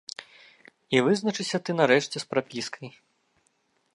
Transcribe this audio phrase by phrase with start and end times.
[0.95, 2.89] І вызначыся ты нарэшце з прапіскай.